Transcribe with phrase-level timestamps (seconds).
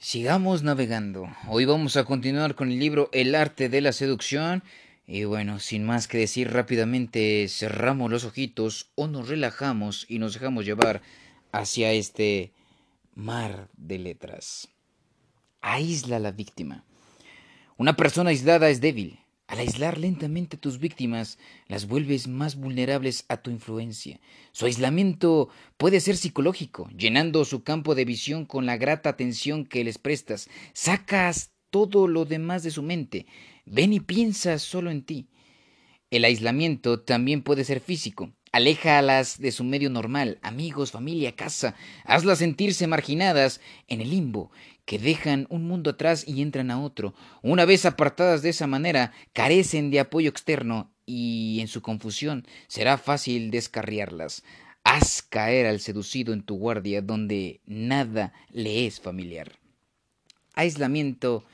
[0.00, 1.28] Sigamos navegando.
[1.48, 4.62] Hoy vamos a continuar con el libro El arte de la seducción.
[5.08, 10.34] Y bueno, sin más que decir rápidamente, cerramos los ojitos o nos relajamos y nos
[10.34, 11.02] dejamos llevar
[11.50, 12.52] hacia este
[13.16, 14.68] mar de letras.
[15.62, 16.84] Aísla a la víctima.
[17.76, 19.18] Una persona aislada es débil.
[19.48, 21.38] Al aislar lentamente a tus víctimas,
[21.68, 24.20] las vuelves más vulnerables a tu influencia.
[24.52, 25.48] Su aislamiento
[25.78, 30.50] puede ser psicológico, llenando su campo de visión con la grata atención que les prestas.
[30.74, 33.24] Sacas todo lo demás de su mente.
[33.64, 35.28] Ven y piensa solo en ti.
[36.10, 38.30] El aislamiento también puede ser físico.
[38.52, 41.74] Aléjalas de su medio normal, amigos, familia, casa.
[42.04, 44.50] Hazlas sentirse marginadas en el limbo,
[44.88, 47.12] que dejan un mundo atrás y entran a otro.
[47.42, 52.96] Una vez apartadas de esa manera, carecen de apoyo externo y en su confusión será
[52.96, 54.44] fácil descarriarlas.
[54.84, 59.58] Haz caer al seducido en tu guardia donde nada le es familiar.
[60.54, 61.44] Aislamiento,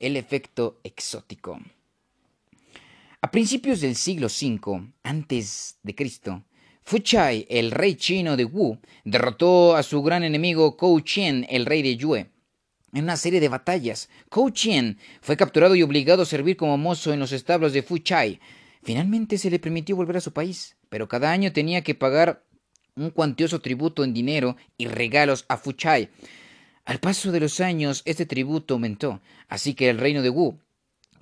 [0.00, 1.60] el efecto exótico.
[3.20, 6.42] A principios del siglo V antes de Cristo,
[6.82, 11.66] Fu Chai, el rey chino de Wu, derrotó a su gran enemigo Kou Qian, el
[11.66, 12.30] rey de Yue,
[12.92, 14.08] en una serie de batallas.
[14.28, 17.98] Kou Qian fue capturado y obligado a servir como mozo en los establos de Fu
[17.98, 18.40] Chai.
[18.82, 22.44] Finalmente se le permitió volver a su país, pero cada año tenía que pagar
[22.96, 26.10] un cuantioso tributo en dinero y regalos a Fu Chai.
[26.84, 30.58] Al paso de los años, este tributo aumentó, así que el reino de Wu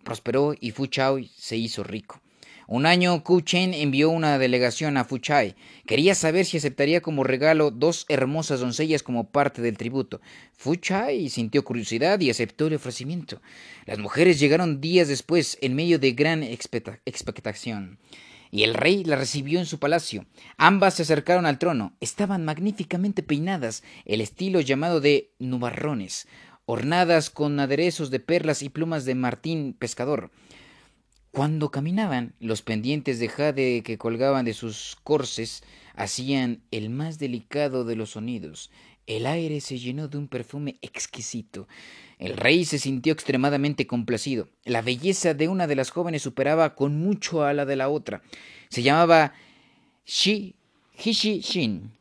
[0.05, 2.23] prosperó y Fu Chao se hizo rico.
[2.71, 5.57] Un año Ku Chen envió una delegación a Fu Chai.
[5.87, 10.21] Quería saber si aceptaría como regalo dos hermosas doncellas como parte del tributo.
[10.53, 13.41] Fu Chai sintió curiosidad y aceptó el ofrecimiento.
[13.87, 17.99] Las mujeres llegaron días después en medio de gran expectación.
[18.51, 20.27] Y el rey la recibió en su palacio.
[20.59, 21.97] Ambas se acercaron al trono.
[22.01, 26.27] Estaban magníficamente peinadas, el estilo llamado de nubarrones
[26.71, 30.31] ornadas con aderezos de perlas y plumas de martín pescador.
[31.39, 35.63] Cuando caminaban, los pendientes de jade que colgaban de sus corces
[35.95, 38.73] hacían el más delicado de los sonidos.
[39.07, 41.69] El aire se llenó de un perfume exquisito.
[42.19, 44.49] El rey se sintió extremadamente complacido.
[44.65, 48.21] La belleza de una de las jóvenes superaba con mucho a la de la otra.
[48.69, 49.33] Se llamaba
[50.07, 50.57] Shi
[51.05, 51.93] Hishi Shin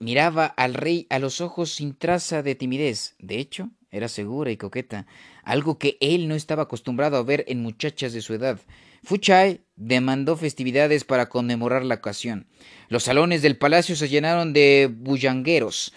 [0.00, 3.14] miraba al rey a los ojos sin traza de timidez.
[3.20, 5.06] De hecho, era segura y coqueta,
[5.44, 8.58] algo que él no estaba acostumbrado a ver en muchachas de su edad.
[9.04, 12.48] Fuchai demandó festividades para conmemorar la ocasión.
[12.88, 15.92] Los salones del palacio se llenaron de bullangueros.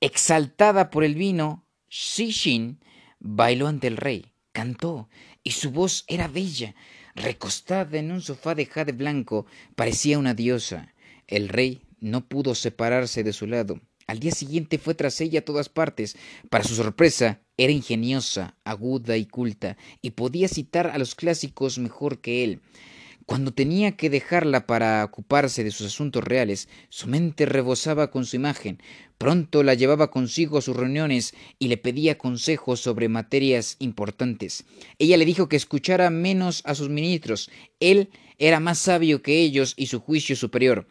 [0.00, 2.78] Exaltada por el vino, Shin
[3.18, 5.08] bailó ante el rey, cantó,
[5.42, 6.74] y su voz era bella.
[7.14, 9.46] Recostada en un sofá de jade blanco,
[9.76, 10.94] parecía una diosa.
[11.26, 13.80] El rey no pudo separarse de su lado.
[14.10, 16.16] Al día siguiente fue tras ella a todas partes.
[16.48, 22.20] Para su sorpresa, era ingeniosa, aguda y culta, y podía citar a los clásicos mejor
[22.20, 22.60] que él.
[23.24, 28.34] Cuando tenía que dejarla para ocuparse de sus asuntos reales, su mente rebosaba con su
[28.34, 28.82] imagen.
[29.16, 34.64] Pronto la llevaba consigo a sus reuniones y le pedía consejos sobre materias importantes.
[34.98, 37.48] Ella le dijo que escuchara menos a sus ministros.
[37.78, 40.88] Él era más sabio que ellos y su juicio superior.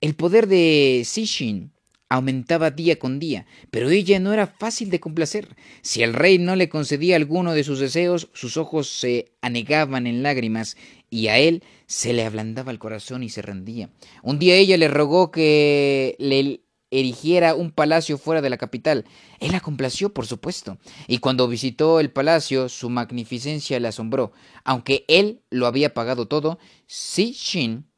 [0.00, 1.72] El poder de Sishin
[2.10, 5.56] aumentaba día con día, pero ella no era fácil de complacer.
[5.80, 10.22] Si el rey no le concedía alguno de sus deseos, sus ojos se anegaban en
[10.22, 10.76] lágrimas
[11.08, 13.90] y a él se le ablandaba el corazón y se rendía.
[14.22, 19.04] Un día ella le rogó que le erigiera un palacio fuera de la capital.
[19.38, 24.32] Él la complació, por supuesto, y cuando visitó el palacio, su magnificencia le asombró.
[24.64, 27.89] Aunque él lo había pagado todo, Sishin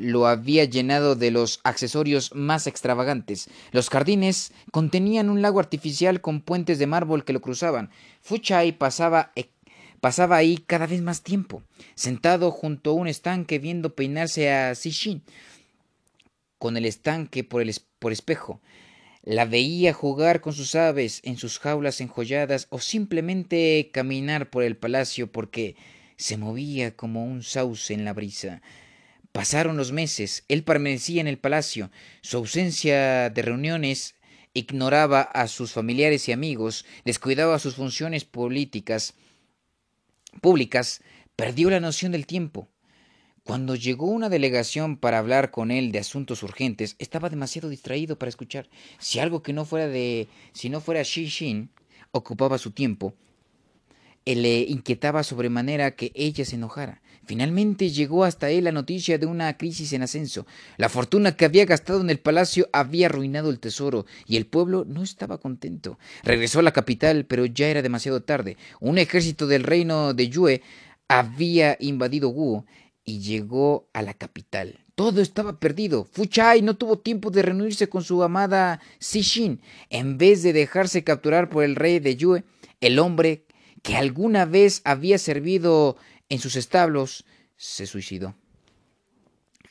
[0.00, 3.48] lo había llenado de los accesorios más extravagantes.
[3.70, 7.90] Los jardines contenían un lago artificial con puentes de mármol que lo cruzaban.
[8.22, 9.50] Fuchai pasaba, e,
[10.00, 11.62] pasaba ahí cada vez más tiempo,
[11.94, 15.22] sentado junto a un estanque viendo peinarse a Sishin
[16.58, 17.62] con el estanque por,
[18.12, 18.60] espejo.
[19.22, 24.76] La veía jugar con sus aves en sus jaulas enjolladas o simplemente caminar por el
[24.76, 25.76] palacio porque
[26.16, 28.62] se movía como un sauce en la brisa.
[29.32, 31.90] Pasaron los meses, él permanecía en el palacio,
[32.20, 34.16] su ausencia de reuniones
[34.54, 39.14] ignoraba a sus familiares y amigos, descuidaba sus funciones políticas
[40.40, 41.02] públicas,
[41.36, 42.68] perdió la noción del tiempo.
[43.44, 48.28] Cuando llegó una delegación para hablar con él de asuntos urgentes, estaba demasiado distraído para
[48.28, 48.68] escuchar.
[48.98, 51.70] Si algo que no fuera de, si no fuera Shi Shin
[52.12, 53.14] ocupaba su tiempo,
[54.26, 57.00] le inquietaba sobremanera que ella se enojara.
[57.30, 60.48] Finalmente llegó hasta él la noticia de una crisis en ascenso.
[60.78, 64.84] La fortuna que había gastado en el palacio había arruinado el tesoro y el pueblo
[64.84, 65.96] no estaba contento.
[66.24, 68.56] Regresó a la capital, pero ya era demasiado tarde.
[68.80, 70.62] Un ejército del reino de Yue
[71.06, 72.64] había invadido Wu
[73.04, 74.80] y llegó a la capital.
[74.96, 76.08] Todo estaba perdido.
[76.10, 79.60] Fu Chai no tuvo tiempo de reunirse con su amada Xin.
[79.88, 82.42] En vez de dejarse capturar por el rey de Yue,
[82.80, 83.44] el hombre
[83.84, 85.96] que alguna vez había servido
[86.30, 88.34] en sus establos, se suicidó.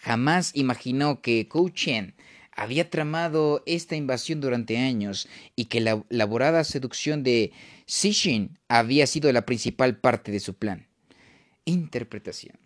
[0.01, 2.13] Jamás imaginó que Kou Chen
[2.51, 7.51] había tramado esta invasión durante años y que la elaborada seducción de
[7.87, 10.87] Xin había sido la principal parte de su plan.
[11.65, 12.57] Interpretación.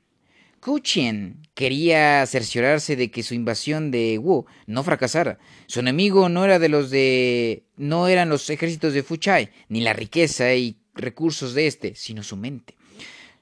[0.59, 5.37] Kou Chen quería cerciorarse de que su invasión de Wu no fracasara.
[5.67, 9.81] Su enemigo no era de los de no eran los ejércitos de Fu Chai, ni
[9.81, 12.75] la riqueza y recursos de éste, sino su mente.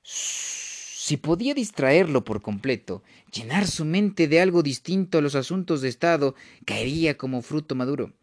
[0.03, 3.03] Si podía distraerlo por completo,
[3.33, 8.13] llenar su mente de algo distinto a los asuntos de Estado, caería como fruto maduro.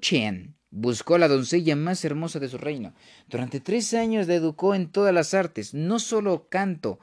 [0.00, 2.94] Chen buscó a la doncella más hermosa de su reino.
[3.28, 6.98] Durante tres años la educó en todas las artes, no solo canto,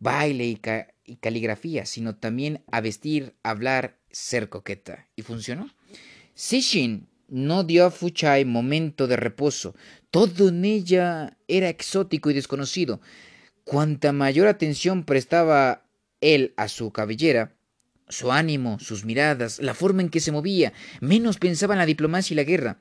[0.00, 0.60] baile y,
[1.04, 5.06] y caligrafía, sino también a vestir, hablar, ser coqueta.
[5.14, 5.70] ¿Y funcionó?
[6.34, 9.74] Sishin no dio a Fuchai momento de reposo.
[10.10, 13.00] Todo en ella era exótico y desconocido.
[13.68, 15.84] Cuanta mayor atención prestaba
[16.22, 17.54] él a su cabellera,
[18.08, 20.72] su ánimo, sus miradas, la forma en que se movía,
[21.02, 22.78] menos pensaba en la diplomacia y la guerra.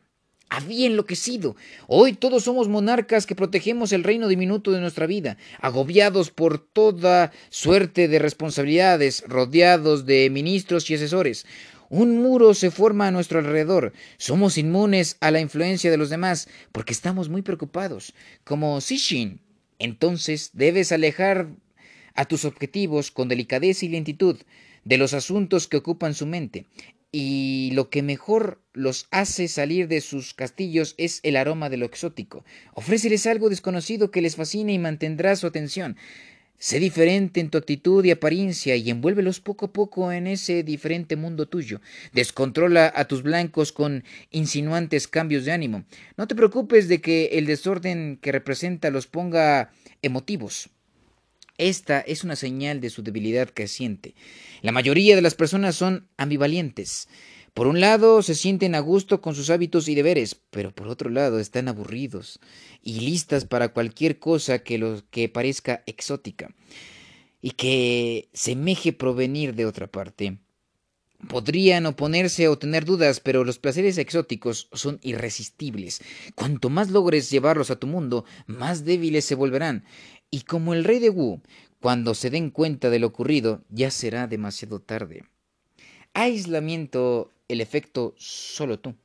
[0.48, 1.58] Había enloquecido.
[1.88, 7.34] Hoy todos somos monarcas que protegemos el reino diminuto de nuestra vida, agobiados por toda
[7.50, 11.46] suerte de responsabilidades, rodeados de ministros y asesores.
[11.90, 13.92] Un muro se forma a nuestro alrededor.
[14.18, 18.14] Somos inmunes a la influencia de los demás porque estamos muy preocupados.
[18.46, 19.42] Como Sishin,
[19.80, 21.50] entonces debes alejar
[22.14, 24.38] a tus objetivos con delicadeza y lentitud
[24.84, 26.66] de los asuntos que ocupan su mente.
[27.12, 31.86] Y lo que mejor los hace salir de sus castillos es el aroma de lo
[31.86, 32.44] exótico.
[32.74, 35.96] Ofréceles algo desconocido que les fascine y mantendrá su atención.
[36.60, 41.16] Sé diferente en tu actitud y apariencia y envuélvelos poco a poco en ese diferente
[41.16, 41.82] mundo tuyo.
[42.14, 45.84] Descontrola a tus blancos con insinuantes cambios de ánimo.
[46.18, 49.72] No te preocupes de que el desorden que representa los ponga
[50.02, 50.70] emotivos.
[51.60, 54.16] Esta es una señal de su debilidad creciente.
[54.62, 57.08] La mayoría de las personas son ambivalentes.
[57.58, 61.10] Por un lado, se sienten a gusto con sus hábitos y deberes, pero por otro
[61.10, 62.40] lado están aburridos
[62.84, 66.54] y listas para cualquier cosa que, lo, que parezca exótica
[67.42, 70.38] y que semeje provenir de otra parte.
[71.30, 76.04] Podrían oponerse o tener dudas, pero los placeres exóticos son irresistibles.
[76.36, 79.84] Cuanto más logres llevarlos a tu mundo, más débiles se volverán.
[80.30, 81.42] Y como el rey de Wu,
[81.82, 85.24] cuando se den cuenta de lo ocurrido, ya será demasiado tarde.
[86.14, 88.96] Aislamiento el efecto Solo tú.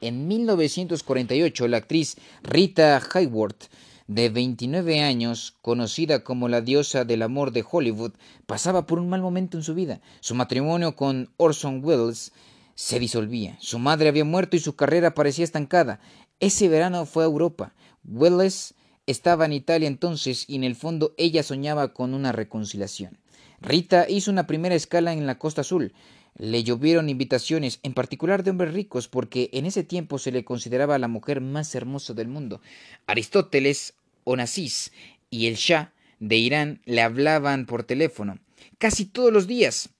[0.00, 3.70] En 1948, la actriz Rita Hayworth,
[4.06, 8.12] de 29 años, conocida como la diosa del amor de Hollywood,
[8.44, 10.00] pasaba por un mal momento en su vida.
[10.20, 12.32] Su matrimonio con Orson Welles
[12.74, 13.56] se disolvía.
[13.60, 16.00] Su madre había muerto y su carrera parecía estancada.
[16.38, 17.72] Ese verano fue a Europa.
[18.04, 18.74] Welles
[19.06, 23.18] estaba en Italia entonces y en el fondo ella soñaba con una reconciliación.
[23.60, 25.94] Rita hizo una primera escala en la Costa Azul.
[26.36, 30.98] Le llovieron invitaciones, en particular de hombres ricos, porque en ese tiempo se le consideraba
[30.98, 32.60] la mujer más hermosa del mundo.
[33.06, 34.92] Aristóteles, Onassis
[35.30, 38.38] y el Shah de Irán le hablaban por teléfono,
[38.78, 39.90] casi todos los días,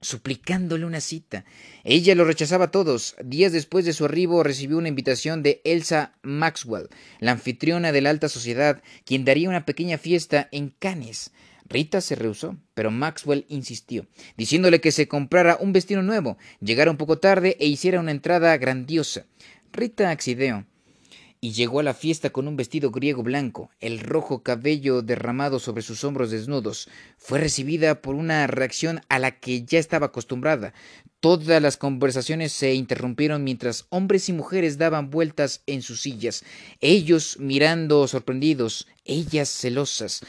[0.00, 1.44] suplicándole una cita.
[1.84, 3.16] Ella lo rechazaba a todos.
[3.24, 6.88] Días después de su arribo recibió una invitación de Elsa Maxwell,
[7.20, 11.32] la anfitriona de la alta sociedad, quien daría una pequeña fiesta en Cannes.
[11.68, 14.06] Rita se rehusó, pero Maxwell insistió,
[14.36, 18.56] diciéndole que se comprara un vestido nuevo, llegara un poco tarde e hiciera una entrada
[18.56, 19.26] grandiosa.
[19.72, 20.66] Rita accedió
[21.40, 25.82] y llegó a la fiesta con un vestido griego blanco, el rojo cabello derramado sobre
[25.82, 26.88] sus hombros desnudos.
[27.18, 30.72] Fue recibida por una reacción a la que ya estaba acostumbrada.
[31.20, 36.44] Todas las conversaciones se interrumpieron mientras hombres y mujeres daban vueltas en sus sillas,
[36.80, 40.22] ellos mirando sorprendidos, ellas celosas.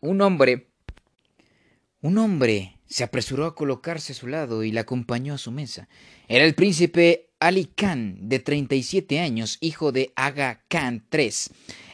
[0.00, 0.69] Un hombre
[2.02, 5.88] un hombre se apresuró a colocarse a su lado y la acompañó a su mesa.
[6.28, 11.30] Era el príncipe Ali Khan, de 37 años, hijo de Aga Khan III,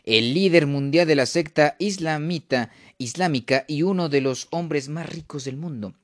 [0.04, 5.44] el líder mundial de la secta islamita, islámica y uno de los hombres más ricos
[5.44, 5.94] del mundo.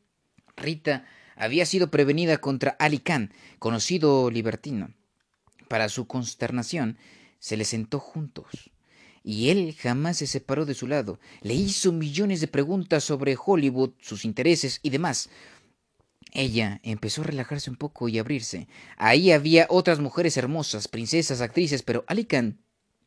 [0.56, 1.06] Rita
[1.36, 4.92] había sido prevenida contra Ali Khan, conocido libertino.
[5.68, 6.98] Para su consternación,
[7.38, 8.71] se le sentó juntos.
[9.24, 11.18] Y él jamás se separó de su lado.
[11.42, 15.30] Le hizo millones de preguntas sobre Hollywood, sus intereses y demás.
[16.32, 18.66] Ella empezó a relajarse un poco y abrirse.
[18.96, 22.58] Ahí había otras mujeres hermosas, princesas, actrices, pero Alican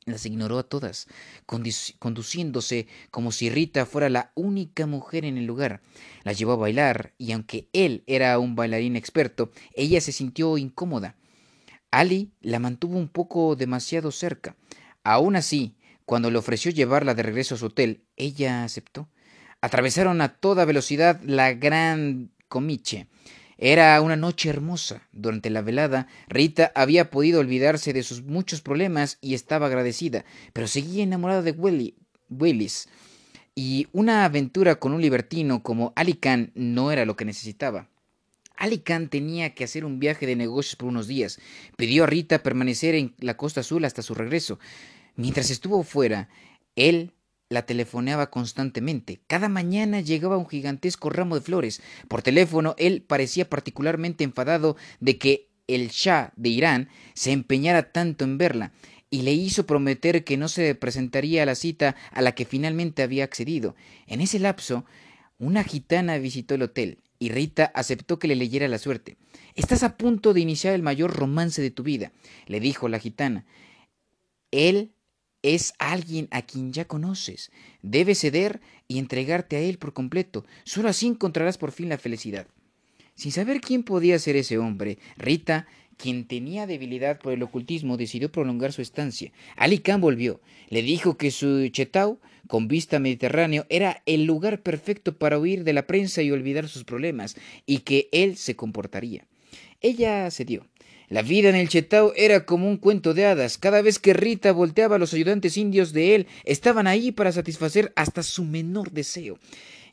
[0.05, 1.07] las ignoró a todas,
[1.47, 5.81] conduciéndose como si Rita fuera la única mujer en el lugar.
[6.23, 11.15] La llevó a bailar y aunque él era un bailarín experto, ella se sintió incómoda.
[11.89, 14.55] Ali la mantuvo un poco demasiado cerca.
[15.03, 15.75] Aún así,
[16.05, 19.09] cuando le ofreció llevarla de regreso a su hotel, ella aceptó.
[19.61, 23.07] Atravesaron a toda velocidad la gran comiche.
[23.57, 25.07] Era una noche hermosa.
[25.11, 30.67] Durante la velada, Rita había podido olvidarse de sus muchos problemas y estaba agradecida, pero
[30.67, 31.51] seguía enamorada de
[32.29, 32.89] Willis.
[33.55, 37.89] Y una aventura con un libertino como Ali Khan no era lo que necesitaba.
[38.57, 41.39] Ali Khan tenía que hacer un viaje de negocios por unos días.
[41.77, 44.59] Pidió a Rita permanecer en la Costa Azul hasta su regreso.
[45.15, 46.29] Mientras estuvo fuera,
[46.75, 47.13] él
[47.49, 49.21] la telefoneaba constantemente.
[49.27, 51.81] Cada mañana llegaba un gigantesco ramo de flores.
[52.07, 58.23] Por teléfono, él parecía particularmente enfadado de que el Shah de Irán se empeñara tanto
[58.23, 58.71] en verla,
[59.09, 63.03] y le hizo prometer que no se presentaría a la cita a la que finalmente
[63.03, 63.75] había accedido.
[64.07, 64.83] En ese lapso,
[65.37, 69.17] una gitana visitó el hotel, y Rita aceptó que le leyera la suerte.
[69.53, 72.11] Estás a punto de iniciar el mayor romance de tu vida,
[72.47, 73.45] le dijo la gitana.
[74.51, 74.91] Él
[75.53, 77.51] es alguien a quien ya conoces.
[77.83, 80.45] Debes ceder y entregarte a él por completo.
[80.63, 82.47] Solo así encontrarás por fin la felicidad.
[83.13, 88.31] Sin saber quién podía ser ese hombre, Rita, quien tenía debilidad por el ocultismo, decidió
[88.31, 89.31] prolongar su estancia.
[89.55, 90.41] Ali volvió.
[90.69, 95.73] Le dijo que su chetao, con vista mediterráneo, era el lugar perfecto para huir de
[95.73, 97.35] la prensa y olvidar sus problemas,
[97.65, 99.27] y que él se comportaría.
[99.81, 100.65] Ella cedió.
[101.09, 103.57] La vida en el Chetao era como un cuento de hadas.
[103.57, 108.23] Cada vez que Rita volteaba, los ayudantes indios de él estaban ahí para satisfacer hasta
[108.23, 109.37] su menor deseo.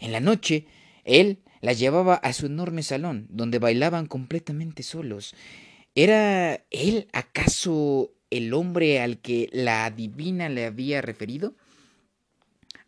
[0.01, 0.67] En la noche,
[1.05, 5.35] él la llevaba a su enorme salón, donde bailaban completamente solos.
[5.95, 11.55] ¿Era él acaso el hombre al que la adivina le había referido?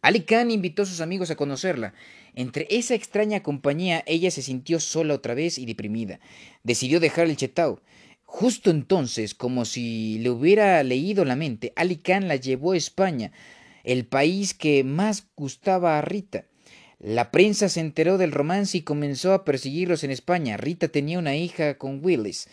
[0.00, 1.94] Ali Khan invitó a sus amigos a conocerla.
[2.34, 6.20] Entre esa extraña compañía ella se sintió sola otra vez y deprimida.
[6.62, 7.80] Decidió dejar el Chetao.
[8.36, 13.30] Justo entonces, como si le hubiera leído la mente, Ali Khan la llevó a España,
[13.84, 16.46] el país que más gustaba a Rita.
[16.98, 20.56] La prensa se enteró del romance y comenzó a perseguirlos en España.
[20.56, 22.48] Rita tenía una hija con Willis.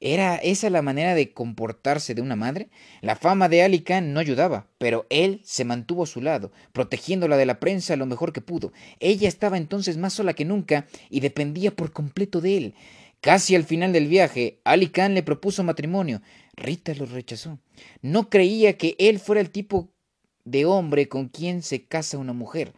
[0.00, 2.68] ¿Era esa la manera de comportarse de una madre?
[3.00, 7.36] La fama de Ali Khan no ayudaba, pero él se mantuvo a su lado, protegiéndola
[7.36, 8.72] de la prensa lo mejor que pudo.
[8.98, 12.74] Ella estaba entonces más sola que nunca y dependía por completo de él.
[13.20, 16.22] Casi al final del viaje, Ali Khan le propuso matrimonio.
[16.56, 17.58] Rita lo rechazó.
[18.00, 19.90] No creía que él fuera el tipo
[20.44, 22.72] de hombre con quien se casa una mujer.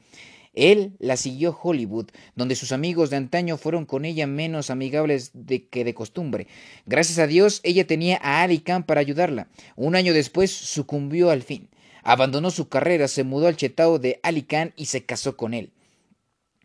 [0.54, 5.30] Él la siguió a Hollywood, donde sus amigos de antaño fueron con ella menos amigables
[5.32, 6.46] de que de costumbre.
[6.86, 9.48] Gracias a Dios, ella tenía a Ali Khan para ayudarla.
[9.76, 11.68] Un año después sucumbió al fin.
[12.02, 15.72] Abandonó su carrera, se mudó al chetao de Ali Khan y se casó con él.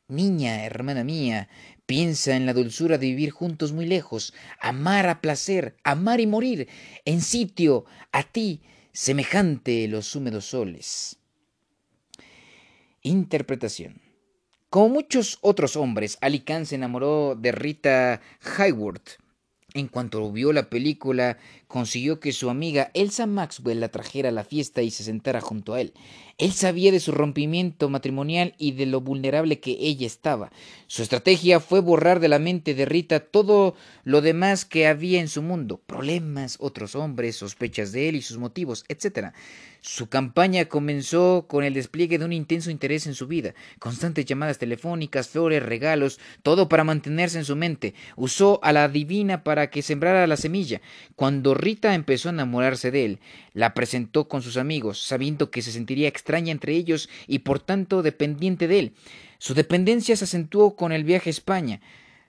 [0.10, 1.50] Niña, hermana mía,
[1.88, 6.68] Piensa en la dulzura de vivir juntos muy lejos, amar a placer, amar y morir,
[7.06, 8.62] en sitio a ti
[8.92, 11.18] semejante los húmedos soles.
[13.04, 14.02] Interpretación.
[14.70, 18.22] Como muchos otros hombres, Ali Khan se enamoró de Rita
[18.58, 19.12] Hayworth.
[19.74, 21.38] En cuanto vio la película,
[21.68, 25.74] consiguió que su amiga Elsa Maxwell la trajera a la fiesta y se sentara junto
[25.74, 25.94] a él.
[26.38, 30.52] Él sabía de su rompimiento matrimonial y de lo vulnerable que ella estaba.
[30.86, 35.30] Su estrategia fue borrar de la mente de Rita todo lo demás que había en
[35.30, 39.30] su mundo, problemas, otros hombres, sospechas de él y sus motivos, etc.
[39.82, 44.58] Su campaña comenzó con el despliegue de un intenso interés en su vida, constantes llamadas
[44.58, 47.94] telefónicas, flores, regalos, todo para mantenerse en su mente.
[48.16, 50.82] Usó a la divina para que sembrara la semilla.
[51.16, 53.20] Cuando Rita empezó a enamorarse de él,
[53.54, 58.68] la presentó con sus amigos, sabiendo que se sentiría entre ellos y por tanto dependiente
[58.68, 58.94] de él.
[59.40, 61.82] Su dependencia se acentuó con el viaje a España,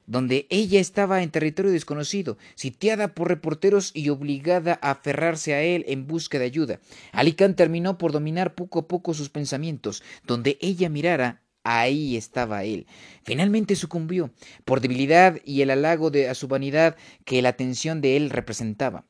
[0.07, 5.85] donde ella estaba en territorio desconocido, sitiada por reporteros y obligada a aferrarse a él
[5.89, 6.81] en busca de ayuda.
[7.13, 10.03] Alicant terminó por dominar poco a poco sus pensamientos.
[10.27, 12.87] Donde ella mirara, ahí estaba él.
[13.23, 14.31] Finalmente sucumbió,
[14.65, 19.05] por debilidad y el halago de a su vanidad que la atención de él representaba.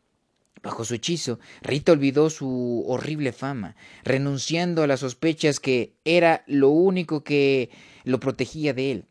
[0.63, 6.69] Bajo su hechizo, Rita olvidó su horrible fama, renunciando a las sospechas que era lo
[6.71, 7.71] único que
[8.05, 9.05] lo protegía de él.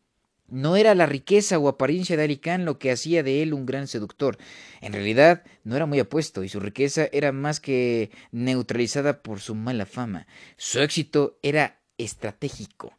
[0.49, 3.87] No era la riqueza o apariencia de Ali lo que hacía de él un gran
[3.87, 4.37] seductor.
[4.79, 9.55] En realidad, no era muy apuesto y su riqueza era más que neutralizada por su
[9.55, 10.25] mala fama.
[10.55, 12.93] Su éxito era estratégico.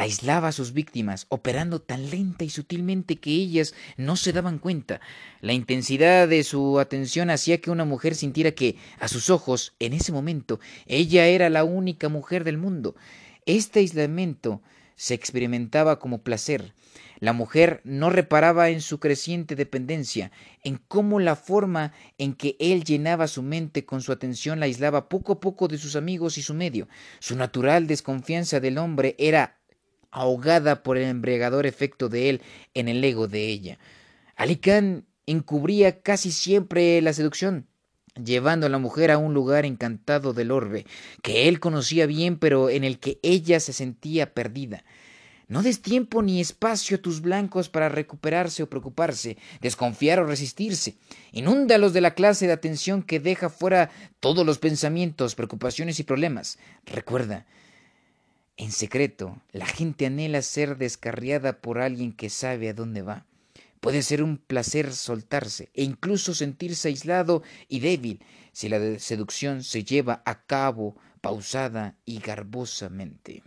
[0.00, 5.02] Aislaba a sus víctimas, operando tan lenta y sutilmente que ellas no se daban cuenta.
[5.42, 9.92] La intensidad de su atención hacía que una mujer sintiera que, a sus ojos, en
[9.92, 12.96] ese momento, ella era la única mujer del mundo.
[13.44, 14.62] Este aislamiento
[14.96, 16.72] se experimentaba como placer.
[17.18, 20.32] La mujer no reparaba en su creciente dependencia,
[20.64, 25.10] en cómo la forma en que él llenaba su mente con su atención la aislaba
[25.10, 26.88] poco a poco de sus amigos y su medio.
[27.18, 29.59] Su natural desconfianza del hombre era
[30.10, 32.42] ahogada por el embriagador efecto de él
[32.74, 33.78] en el ego de ella.
[34.36, 37.66] Alicán encubría casi siempre la seducción,
[38.22, 40.86] llevando a la mujer a un lugar encantado del orbe,
[41.22, 44.84] que él conocía bien, pero en el que ella se sentía perdida.
[45.50, 50.94] No des tiempo ni espacio a tus blancos para recuperarse o preocuparse, desconfiar o resistirse.
[51.32, 53.90] Inúndalos de la clase de atención que deja fuera
[54.20, 56.60] todos los pensamientos, preocupaciones y problemas.
[56.86, 57.46] Recuerda,
[58.56, 63.26] en secreto, la gente anhela ser descarriada por alguien que sabe a dónde va.
[63.80, 69.84] Puede ser un placer soltarse e incluso sentirse aislado y débil si la seducción se
[69.84, 73.42] lleva a cabo pausada y garbosamente.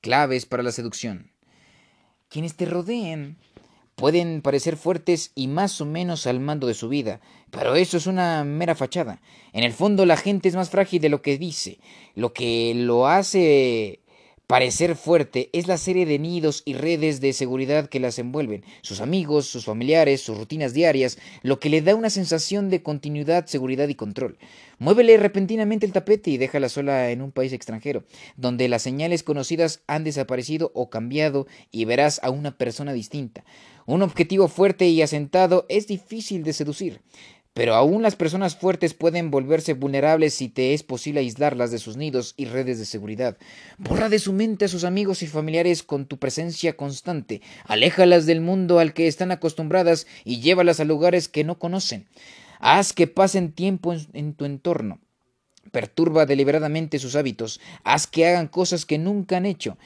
[0.00, 1.30] Claves para la seducción.
[2.28, 3.36] Quienes te rodeen
[3.96, 8.06] pueden parecer fuertes y más o menos al mando de su vida, pero eso es
[8.06, 9.20] una mera fachada.
[9.52, 11.78] En el fondo la gente es más frágil de lo que dice.
[12.14, 14.00] Lo que lo hace
[14.46, 19.00] Parecer fuerte es la serie de nidos y redes de seguridad que las envuelven, sus
[19.00, 23.88] amigos, sus familiares, sus rutinas diarias, lo que le da una sensación de continuidad, seguridad
[23.88, 24.38] y control.
[24.78, 28.04] Muévele repentinamente el tapete y déjala sola en un país extranjero,
[28.36, 33.44] donde las señales conocidas han desaparecido o cambiado y verás a una persona distinta.
[33.84, 37.00] Un objetivo fuerte y asentado es difícil de seducir.
[37.56, 41.96] Pero aún las personas fuertes pueden volverse vulnerables si te es posible aislarlas de sus
[41.96, 43.38] nidos y redes de seguridad.
[43.78, 47.40] Borra de su mente a sus amigos y familiares con tu presencia constante.
[47.64, 52.06] Aléjalas del mundo al que están acostumbradas y llévalas a lugares que no conocen.
[52.60, 55.00] Haz que pasen tiempo en, tu entorno.
[55.72, 57.58] Perturba deliberadamente sus hábitos.
[57.84, 59.78] Haz que hagan cosas que nunca han hecho.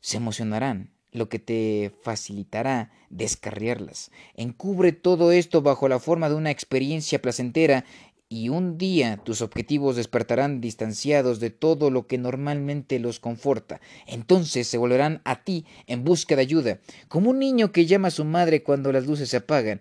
[0.00, 4.10] Se emocionarán lo que te facilitará descarriarlas.
[4.34, 7.84] Encubre todo esto bajo la forma de una experiencia placentera
[8.28, 13.80] y un día tus objetivos despertarán distanciados de todo lo que normalmente los conforta.
[14.06, 18.12] Entonces se volverán a ti en busca de ayuda, como un niño que llama a
[18.12, 19.80] su madre cuando las luces se apagan.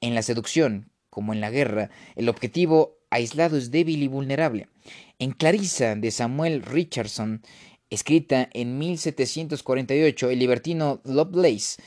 [0.00, 4.68] En la seducción, como en la guerra, el objetivo aislado es débil y vulnerable.
[5.18, 7.42] En Clarissa de Samuel Richardson,
[7.90, 11.82] escrita en 1748, el libertino Lovelace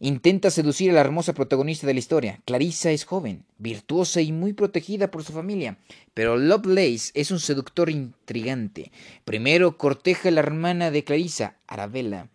[0.00, 2.40] intenta seducir a la hermosa protagonista de la historia.
[2.44, 5.78] Clarissa es joven, virtuosa y muy protegida por su familia,
[6.12, 8.92] pero Lovelace es un seductor intrigante.
[9.24, 12.28] Primero corteja a la hermana de Clarissa, Arabella,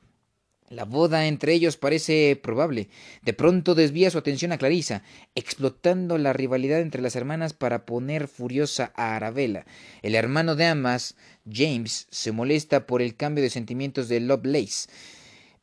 [0.70, 2.90] la boda entre ellos parece probable.
[3.24, 5.04] De pronto desvía su atención a Clarissa,
[5.36, 9.66] explotando la rivalidad entre las hermanas para poner furiosa a Arabella.
[10.04, 11.16] El hermano de ambas,
[11.52, 14.90] James, se molesta por el cambio de sentimientos de Lovelace.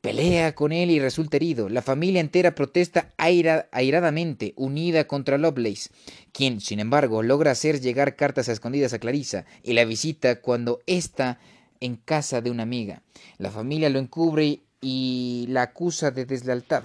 [0.01, 1.69] Pelea con él y resulta herido.
[1.69, 5.91] La familia entera protesta airadamente, unida contra Lovelace,
[6.33, 10.81] quien, sin embargo, logra hacer llegar cartas a escondidas a Clarissa y la visita cuando
[10.87, 11.41] está
[11.81, 13.03] en casa de una amiga.
[13.39, 16.85] La familia lo encubre y la acusa de deslealtad.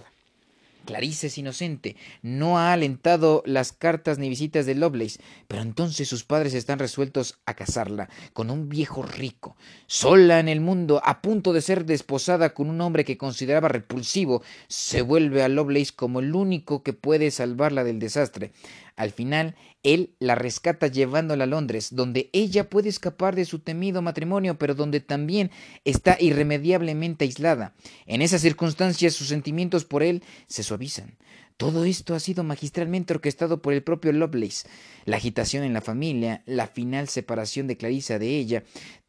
[0.85, 6.23] Clarice es inocente, no ha alentado las cartas ni visitas de Lovelace, pero entonces sus
[6.23, 9.55] padres están resueltos a casarla con un viejo rico.
[9.85, 14.41] Sola en el mundo, a punto de ser desposada con un hombre que consideraba repulsivo,
[14.67, 18.51] se vuelve a Lovelace como el único que puede salvarla del desastre.
[18.95, 24.01] Al final, él la rescata llevándola a Londres, donde ella puede escapar de su temido
[24.01, 25.51] matrimonio, pero donde también
[25.85, 27.73] está irremediablemente aislada.
[28.05, 31.17] En esas circunstancias sus sentimientos por él se suavizan.
[31.57, 34.67] Todo esto ha sido magistralmente orquestado por el propio Lovelace.
[35.05, 38.63] La agitación en la familia, la final separación de Clarissa de ella,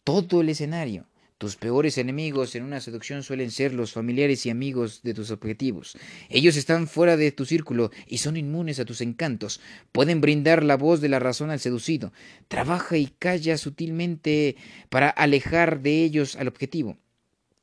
[0.05, 1.07] todo el escenario.
[1.43, 5.99] Tus peores enemigos en una seducción suelen ser los familiares y amigos de tus objetivos.
[6.29, 9.61] Ellos están fuera de tu círculo y son inmunes a tus encantos.
[9.91, 12.13] Pueden brindar la voz de la razón al seducido.
[12.47, 14.55] Trabaja y calla sutilmente
[14.89, 16.97] para alejar de ellos al objetivo.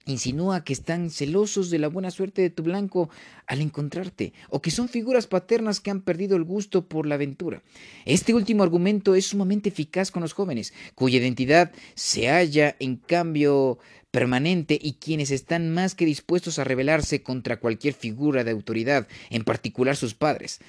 [0.10, 3.10] Insinúa que están celosos de la buena suerte de tu blanco
[3.48, 7.62] al encontrarte, o que son figuras paternas que han perdido el gusto por la aventura.
[8.06, 13.80] Este último argumento es sumamente eficaz con los jóvenes, cuya identidad se halla en cambio
[14.12, 19.43] permanente y quienes están más que dispuestos a rebelarse contra cualquier figura de autoridad, en
[19.43, 20.60] particular sus padres.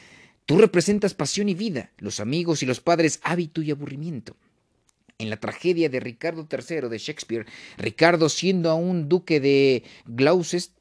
[0.46, 4.36] Tú representas pasión y vida, los amigos y los padres hábito y aburrimiento.
[5.20, 7.44] En la tragedia de Ricardo III de Shakespeare,
[7.76, 10.74] Ricardo, siendo aún duque de Gloucester,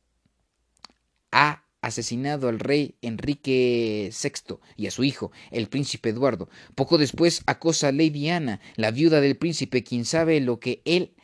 [1.33, 6.47] ha asesinado al rey Enrique VI y a su hijo, el príncipe Eduardo.
[6.73, 11.15] Poco después acosa a Lady Anna, la viuda del príncipe, quien sabe lo que él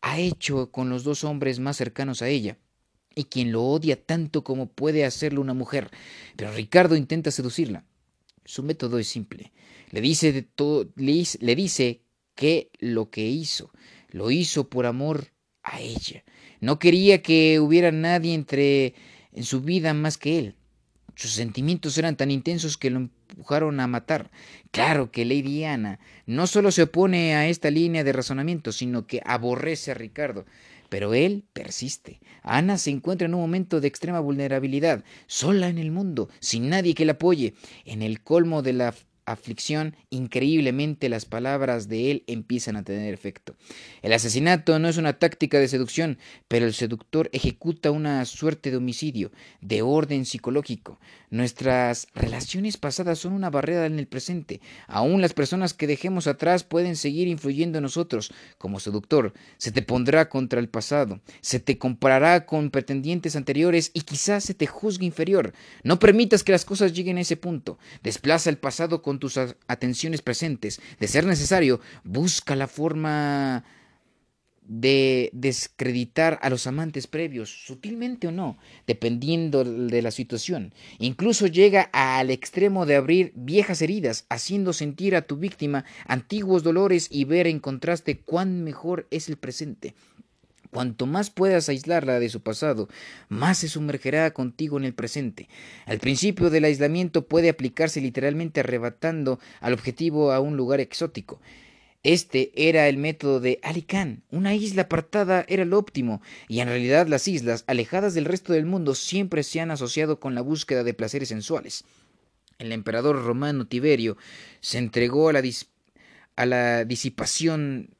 [0.00, 2.56] ha hecho con los dos hombres más cercanos a ella
[3.14, 5.90] y quien lo odia tanto como puede hacerlo una mujer.
[6.36, 7.84] Pero Ricardo intenta seducirla.
[8.46, 9.52] Su método es simple.
[9.90, 12.00] Le dice, de todo, le dice
[12.34, 13.70] que lo que hizo,
[14.10, 16.24] lo hizo por amor a ella.
[16.60, 18.94] No quería que hubiera nadie entre
[19.32, 20.54] en su vida más que él.
[21.14, 24.30] Sus sentimientos eran tan intensos que lo empujaron a matar.
[24.70, 29.20] Claro que Lady Anna no solo se opone a esta línea de razonamiento, sino que
[29.24, 30.46] aborrece a Ricardo.
[30.88, 32.20] Pero él persiste.
[32.42, 36.94] Ana se encuentra en un momento de extrema vulnerabilidad, sola en el mundo, sin nadie
[36.94, 42.76] que la apoye, en el colmo de la aflicción, increíblemente las palabras de él empiezan
[42.76, 43.54] a tener efecto.
[44.02, 48.76] El asesinato no es una táctica de seducción, pero el seductor ejecuta una suerte de
[48.76, 50.98] homicidio, de orden psicológico.
[51.30, 54.60] Nuestras relaciones pasadas son una barrera en el presente.
[54.86, 58.32] Aún las personas que dejemos atrás pueden seguir influyendo en nosotros.
[58.58, 64.02] Como seductor, se te pondrá contra el pasado, se te comparará con pretendientes anteriores y
[64.02, 65.52] quizás se te juzgue inferior.
[65.82, 67.78] No permitas que las cosas lleguen a ese punto.
[68.02, 70.80] Desplaza el pasado con tus atenciones presentes.
[70.98, 73.64] De ser necesario, busca la forma
[74.64, 80.72] de descreditar a los amantes previos, sutilmente o no, dependiendo de la situación.
[80.98, 87.08] Incluso llega al extremo de abrir viejas heridas, haciendo sentir a tu víctima antiguos dolores
[87.10, 89.94] y ver en contraste cuán mejor es el presente.
[90.72, 92.88] Cuanto más puedas aislarla de su pasado,
[93.28, 95.50] más se sumergerá contigo en el presente.
[95.84, 101.42] Al principio del aislamiento puede aplicarse literalmente arrebatando al objetivo a un lugar exótico.
[102.02, 104.22] Este era el método de Ali Khan.
[104.30, 108.64] Una isla apartada era lo óptimo, y en realidad las islas, alejadas del resto del
[108.64, 111.84] mundo, siempre se han asociado con la búsqueda de placeres sensuales.
[112.58, 114.16] El emperador romano Tiberio
[114.60, 115.42] se entregó a la,
[116.36, 117.90] a la disipación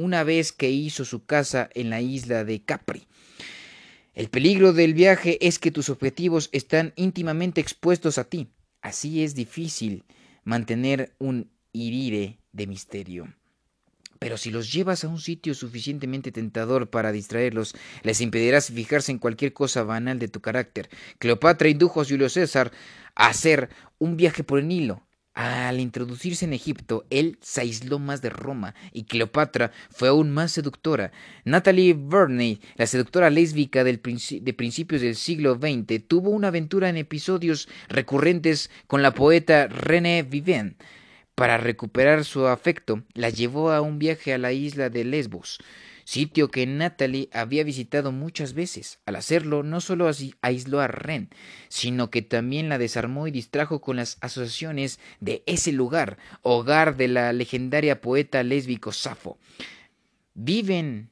[0.00, 3.06] una vez que hizo su casa en la isla de Capri.
[4.14, 8.48] El peligro del viaje es que tus objetivos están íntimamente expuestos a ti.
[8.80, 10.04] Así es difícil
[10.42, 13.34] mantener un irire de misterio.
[14.18, 19.18] Pero si los llevas a un sitio suficientemente tentador para distraerlos, les impedirás fijarse en
[19.18, 20.88] cualquier cosa banal de tu carácter.
[21.18, 22.72] Cleopatra indujo a Julio César
[23.14, 25.02] a hacer un viaje por el Nilo,
[25.34, 30.52] al introducirse en Egipto, él se aisló más de Roma y Cleopatra fue aún más
[30.52, 31.12] seductora.
[31.44, 37.68] Natalie Verney, la seductora lésbica de principios del siglo XX, tuvo una aventura en episodios
[37.88, 40.76] recurrentes con la poeta René Vivien.
[41.34, 45.58] Para recuperar su afecto, la llevó a un viaje a la isla de Lesbos
[46.04, 49.00] sitio que Natalie había visitado muchas veces.
[49.06, 50.10] Al hacerlo, no solo
[50.42, 51.30] aisló a Ren,
[51.68, 57.08] sino que también la desarmó y distrajo con las asociaciones de ese lugar, hogar de
[57.08, 59.38] la legendaria poeta lésbico Safo.
[60.34, 61.10] Viven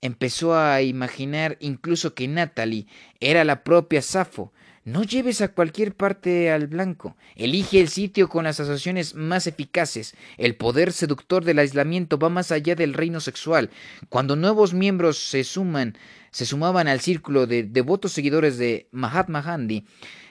[0.00, 2.86] empezó a imaginar incluso que Natalie
[3.20, 4.52] era la propia Safo,
[4.84, 7.16] no lleves a cualquier parte al blanco.
[7.36, 10.14] Elige el sitio con las asociaciones más eficaces.
[10.36, 13.70] El poder seductor del aislamiento va más allá del reino sexual.
[14.08, 15.96] Cuando nuevos miembros se suman,
[16.30, 19.84] se sumaban al círculo de devotos seguidores de Mahatma Gandhi,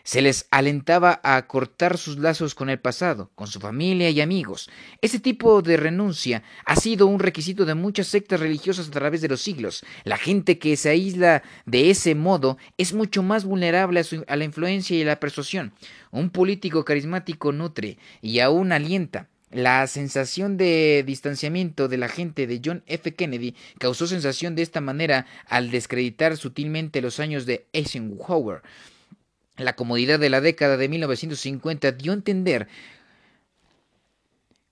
[0.07, 4.69] se les alentaba a cortar sus lazos con el pasado, con su familia y amigos.
[5.01, 9.27] Ese tipo de renuncia ha sido un requisito de muchas sectas religiosas a través de
[9.27, 9.83] los siglos.
[10.05, 14.97] La gente que se aísla de ese modo es mucho más vulnerable a, la influencia
[14.97, 15.73] y a la persuasión.
[16.11, 22.61] Un político carismático nutre y aún alienta la sensación de distanciamiento de la gente de
[22.63, 23.13] John F.
[23.13, 28.61] Kennedy causó sensación de esta manera al descreditar sutilmente los años de Eisenhower.
[29.57, 32.67] La comodidad de la década de 1950 dio a entender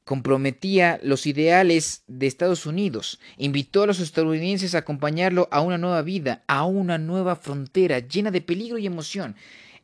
[0.05, 6.03] comprometía los ideales de Estados Unidos, invitó a los estadounidenses a acompañarlo a una nueva
[6.03, 9.35] vida, a una nueva frontera llena de peligro y emoción.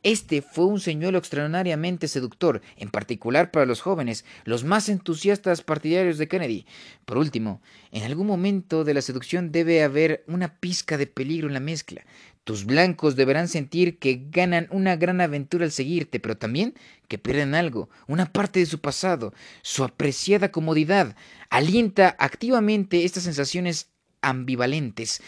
[0.04, 6.18] Este fue un señuelo extraordinariamente seductor, en particular para los jóvenes, los más entusiastas partidarios
[6.18, 6.66] de Kennedy.
[7.04, 7.60] Por último,
[7.92, 12.04] en algún momento de la seducción debe haber una pizca de peligro en la mezcla.
[12.44, 16.74] Tus blancos deberán sentir que ganan una gran aventura al seguirte, pero también
[17.06, 21.14] que pierden algo, una parte de su pasado, su apreciada comodidad.
[21.50, 23.90] Alienta activamente estas sensaciones
[24.22, 25.22] ambivalentes.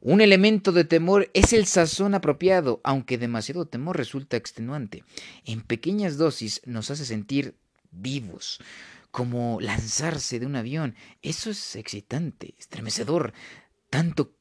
[0.00, 5.04] Un elemento de temor es el sazón apropiado, aunque demasiado temor resulta extenuante.
[5.44, 7.54] En pequeñas dosis nos hace sentir
[7.92, 8.60] vivos,
[9.12, 10.96] como lanzarse de un avión.
[11.22, 13.32] Eso es excitante, estremecedor,
[13.88, 14.32] tanto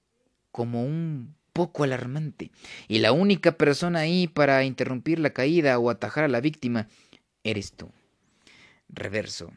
[0.51, 2.51] como un poco alarmante.
[2.89, 6.89] Y la única persona ahí para interrumpir la caída o atajar a la víctima
[7.45, 7.89] eres tú.
[8.89, 9.53] Reverso.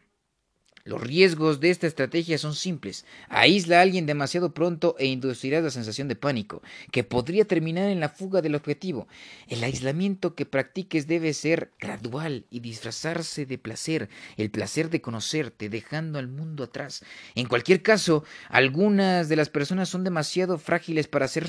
[0.84, 3.04] Los riesgos de esta estrategia son simples.
[3.28, 8.00] Aísla a alguien demasiado pronto e inducirás la sensación de pánico, que podría terminar en
[8.00, 9.06] la fuga del objetivo.
[9.48, 14.08] El aislamiento que practiques debe ser gradual y disfrazarse de placer,
[14.38, 17.04] el placer de conocerte, dejando al mundo atrás.
[17.34, 21.48] En cualquier caso, algunas de las personas son demasiado frágiles para ser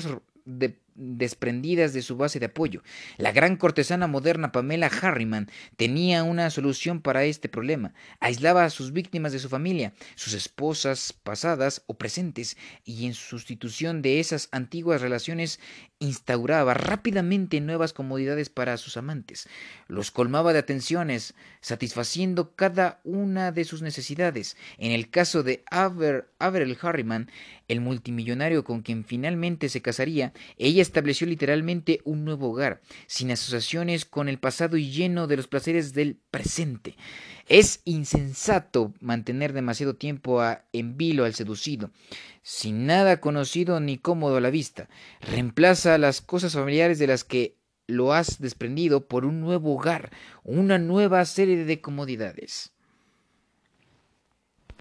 [1.00, 2.82] desprendidas de su base de apoyo.
[3.16, 7.94] La gran cortesana moderna Pamela Harriman tenía una solución para este problema.
[8.20, 14.02] Aislaba a sus víctimas de su familia, sus esposas pasadas o presentes, y en sustitución
[14.02, 15.58] de esas antiguas relaciones
[16.00, 19.48] instauraba rápidamente nuevas comodidades para sus amantes.
[19.86, 24.56] Los colmaba de atenciones, satisfaciendo cada una de sus necesidades.
[24.78, 26.28] En el caso de Aver,
[26.80, 27.30] Harriman,
[27.68, 34.04] el multimillonario con quien finalmente se casaría, ella estableció literalmente un nuevo hogar, sin asociaciones
[34.04, 36.96] con el pasado y lleno de los placeres del presente.
[37.48, 41.90] Es insensato mantener demasiado tiempo a, en vilo al seducido,
[42.42, 44.88] sin nada conocido ni cómodo a la vista.
[45.20, 50.10] Reemplaza las cosas familiares de las que lo has desprendido por un nuevo hogar,
[50.44, 52.72] una nueva serie de comodidades.